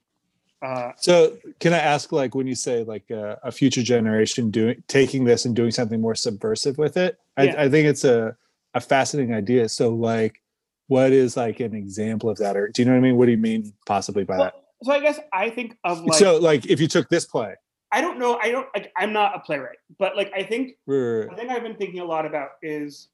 [0.61, 4.83] uh So, can I ask, like, when you say like uh, a future generation doing
[4.87, 7.19] taking this and doing something more subversive with it?
[7.39, 7.63] I, Yeah.
[7.63, 8.37] I think it's a
[8.75, 9.69] a fascinating idea.
[9.71, 10.43] So, like,
[10.89, 13.17] what is like an example of that, or do you know what I mean?
[13.17, 14.55] What do you mean possibly by that?
[14.83, 17.55] so i guess i think of like so, like, if you took this play,
[17.93, 21.29] i don't know i don't like i'm not a playwright but like i think the
[21.37, 23.09] thing I've been thinking a lot about is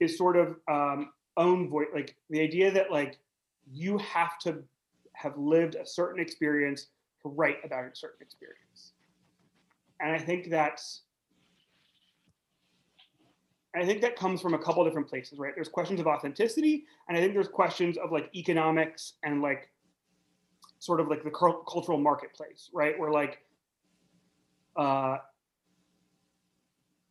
[0.00, 3.18] is sort of um, own voice, like the idea that like
[3.70, 4.62] you have to
[5.12, 6.86] have lived a certain experience
[7.22, 8.94] to write about a certain experience,
[10.00, 11.02] and I think that's.
[13.74, 15.52] I think that comes from a couple different places, right?
[15.54, 19.70] There's questions of authenticity, and I think there's questions of like economics and like
[20.80, 22.98] sort of like the cultural marketplace, right?
[22.98, 23.38] Where like
[24.76, 25.18] uh,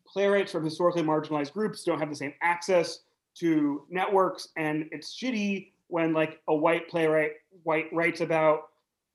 [0.05, 3.01] playwrights from historically marginalized groups don't have the same access
[3.35, 8.69] to networks and it's shitty when like a white playwright white writes about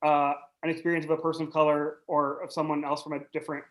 [0.04, 3.64] uh, an experience of a person of color or of someone else from a different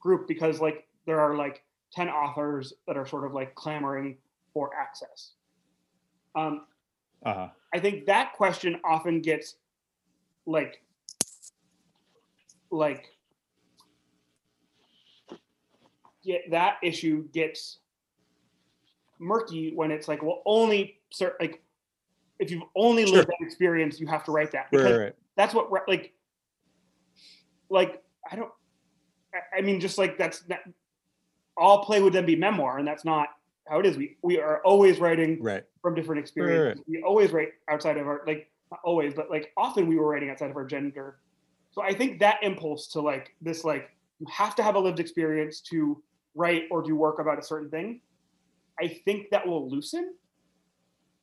[0.00, 4.18] group because like there are like 10 authors that are sort of like clamoring
[4.52, 5.32] for access.
[6.34, 6.66] Um,
[7.24, 9.56] uh, I think that question often gets
[10.46, 10.82] like
[12.70, 13.06] like
[16.22, 17.78] yeah, that issue gets
[19.18, 21.62] murky when it's like well only cer- like
[22.38, 24.70] if you've only lived that experience you have to write that.
[24.70, 25.14] Because right, right.
[25.36, 26.12] that's what like
[27.70, 28.52] like I don't
[29.34, 30.60] I- I mean just like that's not,
[31.56, 33.28] all play would then be memoir and that's not
[33.68, 35.64] how it is we we are always writing right.
[35.82, 36.84] from different experiences.
[36.86, 40.30] We always write outside of our like not always, but like often we were writing
[40.30, 41.18] outside of our gender.
[41.72, 45.00] So I think that impulse to like this like you have to have a lived
[45.00, 46.02] experience to
[46.34, 48.00] write or do work about a certain thing.
[48.80, 50.14] I think that will loosen.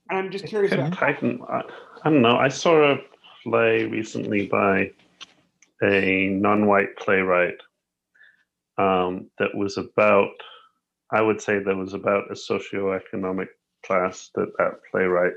[0.09, 1.41] And I'm just curious about tighten.
[1.47, 1.61] I,
[2.03, 2.37] I don't know.
[2.37, 2.97] I saw a
[3.43, 4.91] play recently by
[5.81, 7.55] a non-white playwright
[8.77, 10.29] um, that was about.
[11.11, 13.47] I would say that was about a socioeconomic
[13.85, 15.33] class that that playwright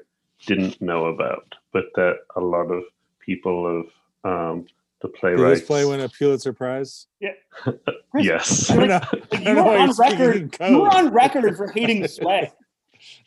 [0.46, 2.84] didn't know about, but that a lot of
[3.20, 3.86] people of
[4.24, 4.66] um,
[5.02, 5.60] the Did playwrights.
[5.60, 7.06] this play win a Pulitzer Prize?
[8.10, 8.70] Chris, Yes.
[8.70, 9.00] I don't know.
[9.32, 10.56] I you don't were know why on you're record.
[10.68, 12.56] You were on record for hating the sweat.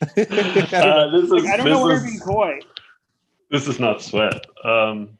[0.02, 0.78] I don't know.
[0.78, 2.58] Uh, this is Like, I don't know this where is- you're being coy.
[3.50, 4.44] This is not sweat.
[4.64, 5.18] Um,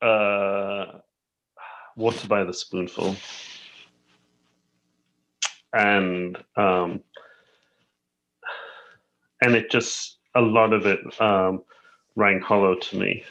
[0.00, 0.84] uh,
[1.98, 3.16] water by the spoonful,
[5.74, 7.00] and um,
[9.42, 11.62] and it just a lot of it um,
[12.16, 13.24] rang hollow to me.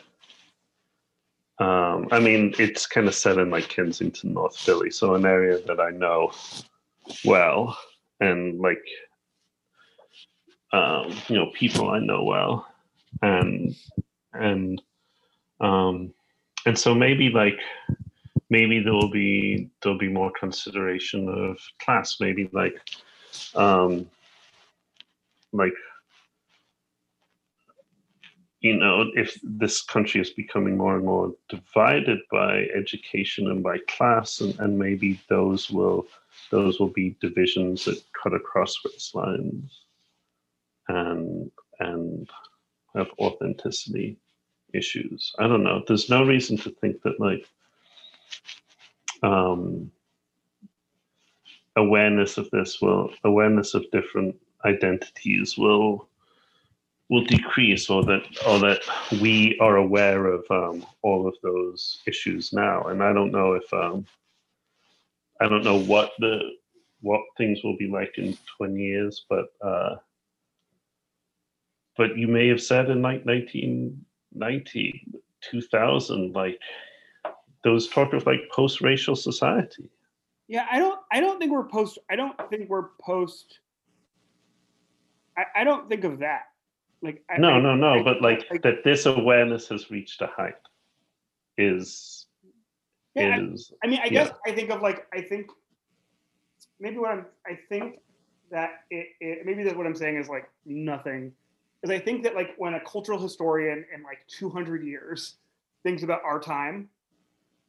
[1.59, 5.59] Um, I mean, it's kind of set in like Kensington, North Philly, so an area
[5.65, 6.31] that I know
[7.25, 7.75] well,
[8.19, 8.83] and like
[10.73, 12.67] um, you know people I know well,
[13.21, 13.75] and
[14.33, 14.81] and
[15.59, 16.13] um,
[16.65, 17.59] and so maybe like
[18.49, 22.17] maybe there will be there'll be more consideration of class.
[22.19, 22.79] Maybe like
[23.55, 24.09] um,
[25.51, 25.73] like
[28.61, 33.77] you know if this country is becoming more and more divided by education and by
[33.87, 36.07] class and, and maybe those will
[36.49, 39.81] those will be divisions that cut across race lines
[40.87, 42.29] and and
[42.95, 44.17] have authenticity
[44.73, 47.45] issues i don't know there's no reason to think that like
[49.23, 49.91] um
[51.75, 54.35] awareness of this will awareness of different
[54.65, 56.07] identities will
[57.09, 58.81] will decrease or that or that
[59.21, 62.83] we are aware of um, all of those issues now.
[62.83, 64.05] And i don't know if um,
[65.39, 66.39] i don't know what the
[67.01, 69.95] what things will be like in 20 years but uh,
[71.95, 75.05] but you may have said in like 1990
[75.41, 76.59] 2000 like
[77.63, 79.89] those talk of like post-racial society.
[80.47, 80.99] Yeah, I don't.
[81.11, 81.97] I don't think we're post.
[82.09, 83.59] I don't think we're post.
[85.37, 86.43] I, I don't think of that.
[87.01, 88.03] Like I, No, I- no, no.
[88.03, 90.55] But think like that, this awareness has reached a height.
[91.57, 92.27] Is
[93.15, 94.25] yeah, I- is I mean, I Yeah.
[94.25, 95.47] guess I think of like I think
[96.79, 97.99] maybe what I'm I think
[98.51, 101.33] that it, it maybe that what I'm saying is like nothing
[101.81, 105.35] because I think that like when a cultural historian in like 200 years
[105.83, 106.89] thinks about our time,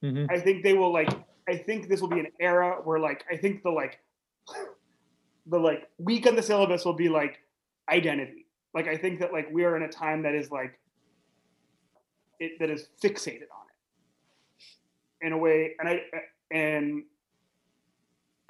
[0.03, 0.31] Mhm.
[0.31, 1.11] I think they will like
[1.49, 4.01] I think this will be an era where like I think the like
[5.47, 7.41] the like week on the syllabus will be like
[7.89, 8.47] identity.
[8.75, 10.79] Like I think that like we are in a time that is like
[12.39, 16.03] it that is fixated on it in a way and I
[16.53, 17.03] and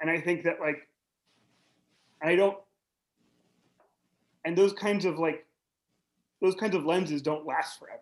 [0.01, 0.87] and I think that like
[2.21, 2.57] I don't
[4.45, 5.45] and those kinds of like
[6.41, 8.01] those kinds of lenses don't last forever.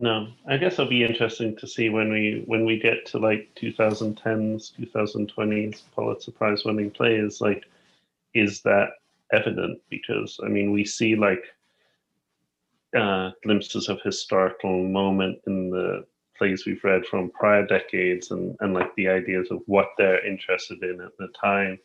[0.00, 0.28] No.
[0.48, 4.72] I guess it'll be interesting to see when we when we get to like 2010s,
[4.78, 7.40] 2020s Pulitzer Prize winning plays.
[7.40, 7.64] Like,
[8.34, 8.90] is that
[9.32, 9.80] evident?
[9.90, 11.44] Because I mean, we see like
[12.96, 16.04] uh, glimpses of historical moment in the
[16.38, 20.82] plays we've read from prior decades and, and like the ideas of what they're interested
[20.82, 21.78] in at the time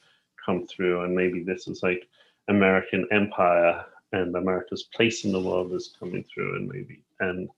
[0.46, 2.08] come through and maybe this is like
[2.50, 7.50] american empire and america's place in the world is coming through and maybe and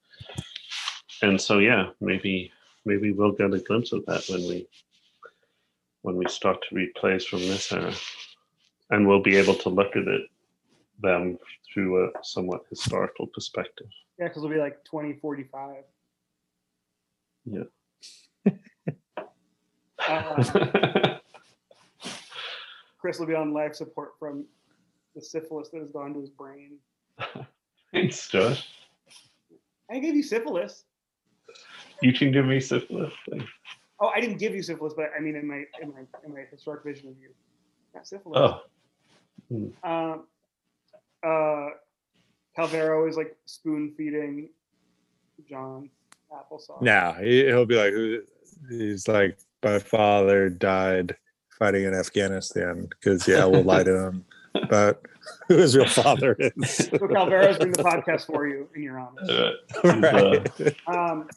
[1.21, 2.51] and so yeah maybe
[2.85, 4.67] maybe we'll get a glimpse of that when we
[6.01, 7.93] when we start to read plays from this era
[8.91, 10.21] and we'll be able to look at it
[11.01, 11.37] them
[11.73, 13.87] through a somewhat historical perspective
[14.19, 15.83] Yeah, because it'll be like 2045.
[17.45, 17.63] Yeah.
[20.07, 21.17] Uh,
[22.99, 24.45] Chris will be on life support from
[25.15, 26.77] the syphilis that has gone to his brain.
[27.91, 28.67] Thanks, Josh.
[29.89, 30.83] I gave you syphilis.
[32.01, 33.13] You can give me syphilis.
[33.99, 36.43] Oh, I didn't give you syphilis, but I mean in my in my in my
[36.51, 37.29] historic vision of you.
[37.93, 38.39] Yeah, syphilis.
[38.39, 38.61] Oh,
[39.83, 40.27] Um,
[41.23, 41.69] uh,
[42.57, 44.49] Calvero is like spoon feeding
[45.49, 45.89] John
[46.31, 46.81] applesauce.
[46.81, 47.93] Now he, he'll be like,
[48.69, 51.15] He's like, "My father died
[51.57, 54.25] fighting in Afghanistan." Because yeah, we'll lie to him
[54.63, 55.05] about
[55.47, 56.75] who his real father is.
[56.75, 59.31] So Calvero's doing the podcast for you, and you're honest.
[59.31, 59.51] uh,
[59.87, 60.75] uh, right.
[60.87, 61.29] Um,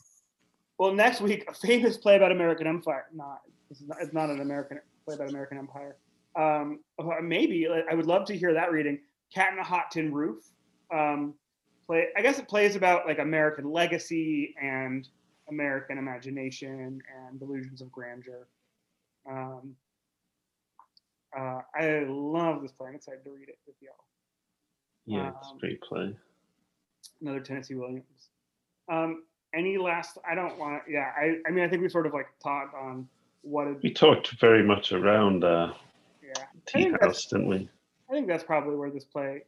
[0.79, 3.07] well, next week, a famous play about American Empire.
[3.13, 5.97] Not, this is not it's not an American play about American Empire.
[6.37, 9.01] Um, uh, maybe I would love to hear that reading.
[9.35, 10.45] Cat in a Hot Tin Roof.
[10.95, 11.35] Um,
[11.87, 12.09] play.
[12.17, 15.09] I guess it plays about like American legacy and
[15.49, 18.47] American imagination and delusions of grandeur.
[19.29, 19.75] Um,
[21.37, 22.89] uh, I love this play.
[22.89, 23.93] I'm excited to read it with y'all.
[25.07, 26.15] yeah, it's a Um, great play.
[27.21, 28.29] another Tennessee Williams.
[28.91, 30.19] Um, any last?
[30.29, 30.85] I don't want.
[30.87, 31.39] to Yeah, I.
[31.47, 33.09] I mean, I think we sort of like taught on
[33.43, 33.67] what.
[33.67, 35.73] It, We talked very much around uh,
[36.23, 36.33] yeah,
[36.67, 37.69] Tea think House, didn't we?
[38.11, 39.43] I think that's probably where this play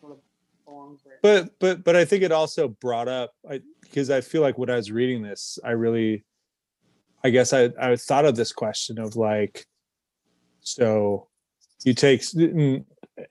[0.00, 0.18] sort of
[0.66, 1.00] belongs.
[1.06, 1.16] Right.
[1.22, 4.70] but but but I think it also brought up I because I feel like when
[4.70, 6.24] I was reading this, I really,
[7.22, 9.66] I guess I I thought of this question of like,
[10.64, 11.28] so
[11.84, 12.84] you take mm,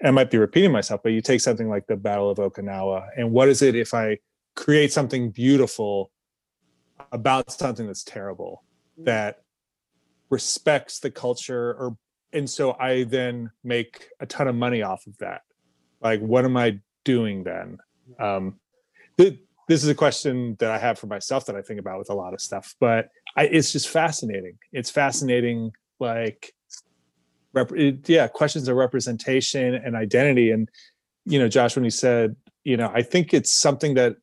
[0.04, 3.32] I might be repeating myself, but you take something like the Battle of Okinawa, and
[3.32, 4.20] what is it if I
[4.56, 6.12] create something beautiful
[7.12, 8.64] about something that's terrible
[8.98, 9.42] that
[10.30, 11.98] respects the culture or
[12.34, 15.42] and so I then make a ton of money off of that.
[16.02, 17.78] Like, what am I doing then?
[18.20, 18.60] Um,
[19.18, 22.10] th- this is a question that I have for myself that I think about with
[22.10, 24.58] a lot of stuff, but I, it's just fascinating.
[24.72, 26.54] It's fascinating, like,
[27.54, 30.52] rep- it- yeah, questions of representation and identity.
[30.52, 30.70] And
[31.26, 34.18] you know, Josh, when you said, you know, I think it's something that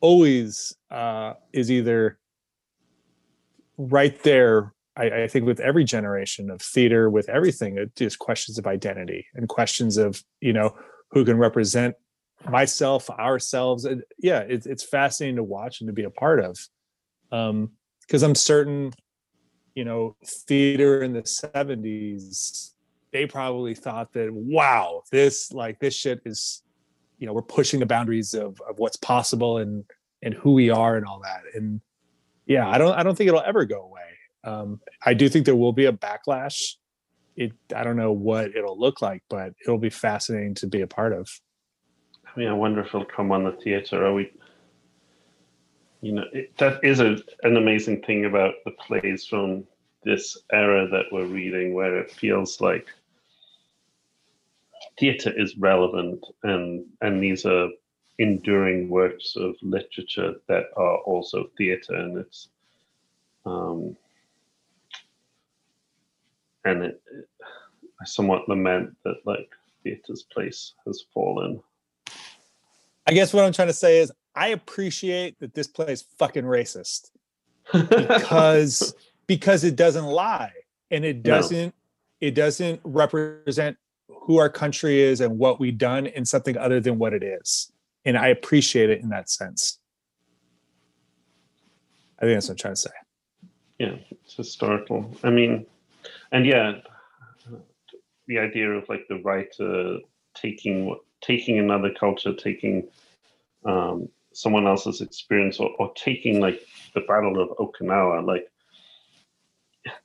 [0.00, 2.18] always uh, is either
[3.78, 8.58] right there I, I think with every generation of theater, with everything, it is questions
[8.58, 10.74] of identity and questions of you know
[11.10, 11.94] who can represent
[12.48, 13.84] myself, ourselves.
[13.84, 16.58] And yeah, it's it's fascinating to watch and to be a part of,
[17.30, 17.70] um
[18.06, 18.92] because I'm certain,
[19.76, 22.72] you know, theater in the '70s,
[23.12, 26.64] they probably thought that wow, this like this shit is,
[27.18, 29.84] you know, we're pushing the boundaries of of what's possible and
[30.22, 31.42] and who we are and all that.
[31.54, 31.80] And
[32.46, 34.00] yeah, I don't I don't think it'll ever go away
[34.46, 36.74] um, I do think there will be a backlash.
[37.36, 40.86] It I don't know what it'll look like, but it'll be fascinating to be a
[40.86, 41.28] part of.
[42.24, 44.06] I mean, I wonder if it'll come on the theater.
[44.06, 44.32] Are we?
[46.00, 49.64] You know, it, that is a, an amazing thing about the plays from
[50.04, 52.86] this era that we're reading, where it feels like
[54.98, 57.68] theater is relevant, and and these are
[58.18, 62.48] enduring works of literature that are also theater, and it's
[63.44, 63.96] um,
[66.64, 67.28] and it, it,
[68.00, 69.48] I somewhat lament that like
[69.82, 71.62] theater's place has fallen.
[73.06, 76.44] I guess what I'm trying to say is I appreciate that this play is fucking
[76.44, 77.10] racist
[77.72, 78.94] because
[79.26, 80.52] because it doesn't lie
[80.90, 81.74] and it doesn't
[82.20, 83.76] it doesn't represent
[84.08, 87.72] who our country is and what we've done in something other than what it is.
[88.04, 89.78] And I appreciate it in that sense.
[92.18, 92.90] I think that's what I'm trying to say.
[93.78, 95.14] yeah, it's historical.
[95.22, 95.66] I mean,
[96.32, 96.80] and yeah,
[98.26, 99.98] the idea of like the writer
[100.34, 102.88] taking taking another culture, taking
[103.64, 106.60] um, someone else's experience, or, or taking like
[106.94, 108.46] the Battle of Okinawa, like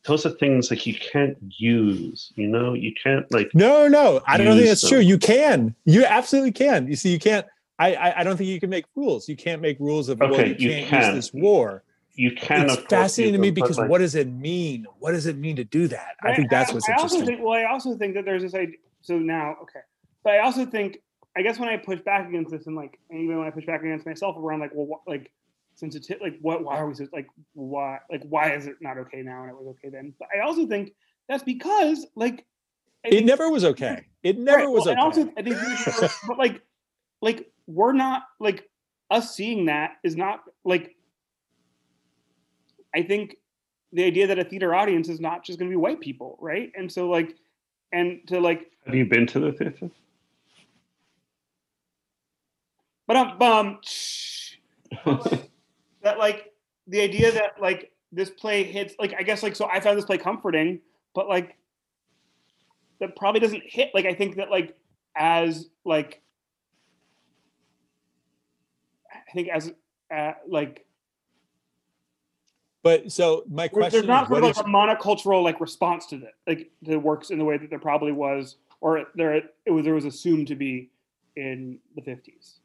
[0.06, 2.32] those are things like you can't use.
[2.36, 4.90] You know, you can't like No, no, I don't think Use that's them.
[4.92, 5.00] true.
[5.00, 5.76] You can.
[5.86, 6.88] You absolutely can.
[6.88, 7.46] You see, you can't.
[7.80, 9.28] I, I, I don't think you can make rules.
[9.28, 11.16] You can't make rules of well, Okay, you you can't can.
[11.16, 11.84] use this war.
[12.14, 12.70] you can.
[12.70, 14.86] it's fascinating to me because like, what does it mean?
[15.00, 16.16] What does it mean to do that?
[16.22, 17.38] I think that's what's I also interesting.
[17.38, 17.44] think.
[17.48, 18.78] Well, I also think that there's this idea.
[19.02, 19.80] So now, okay,
[20.24, 21.00] but I also think.
[21.36, 23.66] I guess when I push back against this, and like, and even when I push
[23.66, 25.32] back against myself around like, well, what, like,
[25.76, 26.64] sensitive, like, what?
[26.64, 28.00] Why are we so like, why?
[28.12, 30.14] Like, why is it not okay now and it was okay then?
[30.20, 30.92] But I also think
[31.30, 32.46] that's because like,
[33.06, 34.06] I It think- never was okay.
[34.24, 34.92] It never Right, was well, okay.
[34.92, 36.62] And also, I think, but like,
[37.22, 38.70] like we're not like
[39.10, 40.96] us seeing that is not like.
[42.94, 43.38] I think
[43.94, 46.72] the idea that a theater audience is not just going to be white people, right?
[46.76, 47.36] And so, like,
[47.94, 49.90] and to like, Have you been to the theater?
[53.12, 53.80] But um, bum,
[56.02, 56.54] that like
[56.88, 60.06] the idea that like this play hits, like, I guess like so I found this
[60.06, 60.80] play comforting,
[61.14, 61.58] but like
[63.02, 63.90] that probably doesn't hit.
[63.94, 64.78] Like, I think that like
[65.14, 66.22] as like
[69.12, 69.74] I think as
[70.16, 70.86] uh, like
[72.82, 76.18] But so my question there's not sort of like is a monocultural like response to
[76.20, 79.84] that, like the works in the way that there probably was, or there it was
[79.84, 80.90] there was assumed to be
[81.36, 82.60] in the 50s.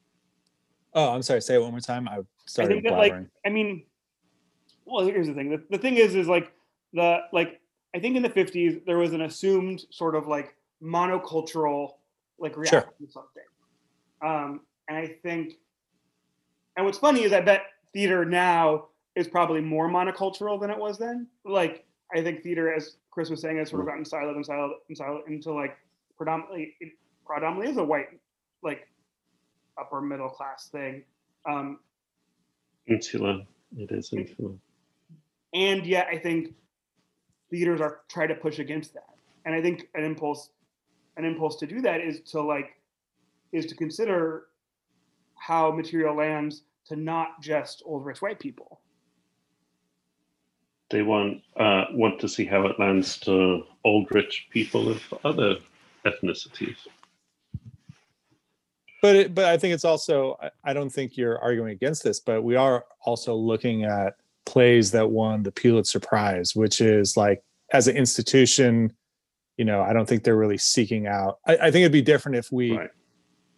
[0.97, 1.41] Oh, I'm sorry.
[1.41, 2.09] Say it one more time.
[2.09, 3.15] I started I think that, like.
[3.45, 3.85] I mean,
[4.85, 5.51] well, here's the thing.
[5.51, 6.53] The, the thing is, is like
[6.93, 7.61] the like
[7.95, 11.93] I think in the 50s there was an assumed sort of like monocultural
[12.39, 13.43] like reaction to something.
[14.23, 15.55] Um, and I think,
[16.77, 20.99] and what's funny is I bet theater now is probably more monocultural than it was
[20.99, 21.27] then.
[21.45, 21.85] Like
[22.15, 24.99] I think theater, as Chris was saying, has sort of gotten siloed and siloed and
[24.99, 25.77] siloed into like
[26.17, 26.93] predominantly it
[27.27, 28.09] predominantly is a white
[28.63, 28.89] like
[29.79, 31.05] upper middle class thing.
[31.45, 31.81] Um,
[32.87, 33.43] Insular.
[33.77, 34.55] It is insular.
[35.53, 36.55] and yet I think
[37.51, 39.15] theaters are trying to push against that.
[39.45, 40.51] And I think an impulse,
[41.17, 42.77] an impulse to do that is to like,
[43.53, 44.47] is to consider
[45.35, 48.81] how material lands to not just old rich white people.
[50.91, 55.57] They want uh, want to see how it lands to old rich people of other
[56.05, 56.77] ethnicities.
[59.07, 62.19] But it, but I think it's also I, I don't think you're arguing against this,
[62.19, 67.41] but we are also looking at plays that won the Pulitzer Prize, which is like
[67.73, 68.93] as an institution,
[69.57, 71.39] you know, I don't think they're really seeking out.
[71.47, 72.91] I, I think it'd be different if we Right.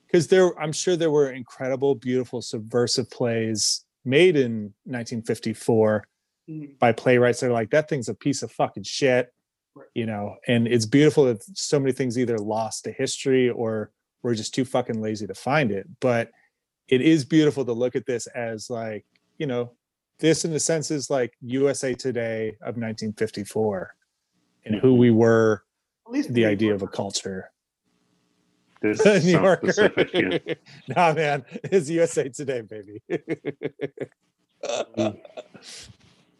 [0.06, 6.06] because there I'm sure there were incredible, beautiful, subversive plays made in 1954
[6.50, 6.78] Mhm.
[6.78, 9.32] by playwrights that are like that thing's a piece of fucking shit
[9.74, 9.86] Right.
[9.94, 13.90] you know and it's beautiful that so many things either lost to history or
[14.22, 15.86] we're just too fucking lazy to find it.
[16.00, 16.30] But
[16.88, 19.04] it is beautiful to look at this as like
[19.38, 19.72] you know
[20.18, 23.94] this in a sense is like usa today of 1954
[24.64, 25.62] and who we were
[26.06, 27.50] At least the idea of a culture.
[28.82, 29.72] This new yorker.
[29.72, 30.40] specific here.
[30.88, 33.02] nah man it's usa today baby.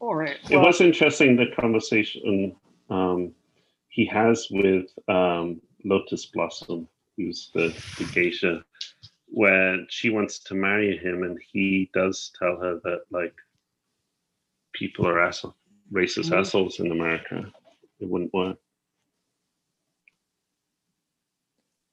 [0.01, 0.37] All right.
[0.49, 2.55] It was interesting the conversation
[2.89, 3.33] um,
[3.89, 8.65] he has with um, Lotus Blossom, who's the, the geisha,
[9.27, 13.35] where she wants to marry him, and he does tell her that like
[14.73, 15.55] people are asshole,
[15.93, 16.41] racist Mhm.
[16.41, 17.53] assholes in America.
[18.01, 18.59] It wouldn't work.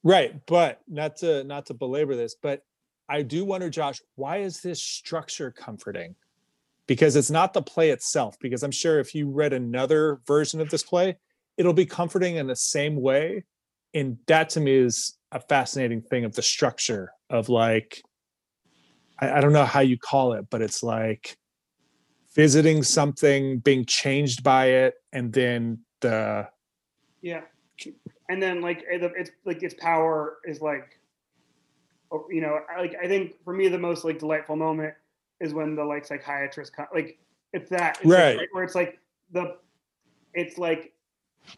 [0.04, 2.64] Right, but not to not to belabor this, but
[3.10, 6.16] I do wonder, Josh, why is this structure comforting?
[6.88, 8.38] Because it's not the play itself.
[8.40, 11.18] Because I'm sure if you read another version of this play,
[11.58, 13.44] it'll be comforting in the same way.
[13.96, 18.02] And that to me is a fascinating thing of the structure of like,
[19.20, 21.38] I, I don't know how you call it, but it's like
[22.36, 26.48] visiting something, being changed by it, and then the
[27.22, 27.42] yeah.
[28.30, 31.00] And then like it's like its power is like,
[32.30, 34.94] you know, like I think for me the most like delightful moment
[35.40, 37.18] is when the like psychiatrist co- like
[37.54, 38.48] It's that it's like- Right.
[38.52, 39.00] where it's like
[39.32, 39.58] the
[40.34, 40.94] it's like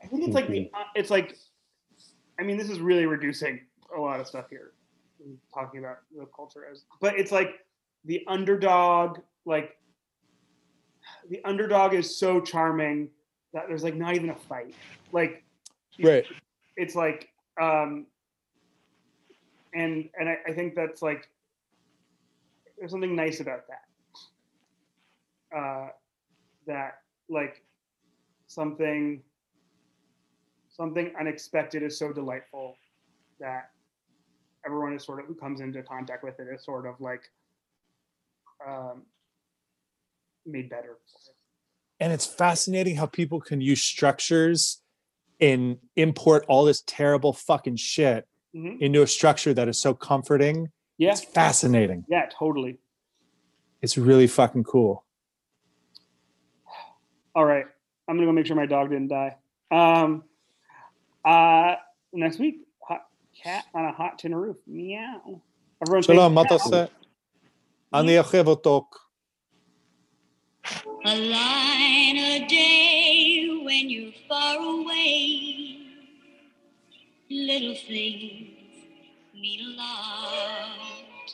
[0.04, 1.36] I think it's like the uh, it's like
[2.40, 3.62] I mean this is really reducing
[3.96, 4.72] a lot of stuff here
[5.54, 7.66] talking about the culture as but it's like
[8.06, 9.78] the underdog like
[11.30, 13.10] the underdog is so charming
[13.54, 14.76] that there's like not even a fight
[15.12, 15.44] like
[16.02, 16.26] Right.
[16.76, 17.30] it's like
[17.60, 18.06] um
[19.74, 21.28] and and I, I think that's like
[22.78, 25.90] there's something nice about that uh
[26.68, 27.64] that like
[28.48, 29.24] something
[30.78, 32.78] something unexpected is so delightful
[33.40, 33.72] that
[34.66, 37.22] everyone is sort of who comes into contact with it is sort of like
[38.68, 39.04] um
[40.46, 40.98] made better
[42.00, 44.82] and it's fascinating how people can use structures
[45.40, 48.80] and import all this terrible fucking shit Mhm.
[48.82, 50.72] into a structure that is so comforting.
[50.98, 52.06] yeah It's fascinating.
[52.08, 52.80] yeah totally
[53.82, 55.06] It's really fucking cool.
[57.36, 57.66] All right.
[58.08, 59.36] I'm gonna go make sure my dog didn't die.
[59.70, 60.24] Um
[61.28, 61.76] uh,
[62.14, 62.56] next week,
[62.88, 63.02] hot
[63.44, 64.56] cat on a hot tin roof.
[64.66, 65.42] Meow.
[65.82, 66.56] Everyone שלום, מה אתה
[71.06, 75.78] A line a day when you're far away.
[77.30, 78.48] Little things
[79.42, 81.28] mean a lot.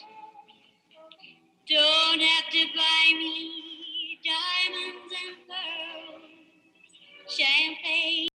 [1.69, 3.33] Don't have to buy me
[4.31, 6.23] diamonds and pearls,
[7.37, 8.32] champagne.